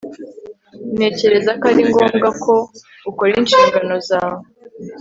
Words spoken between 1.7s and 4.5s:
ari ngombwa ko ukora inshingano zawe